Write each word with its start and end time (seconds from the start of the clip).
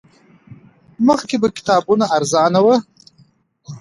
مخکې 1.07 1.35
به 1.41 1.47
کتابونه 1.57 2.05
ارزان 2.17 2.53
وو 2.63 2.75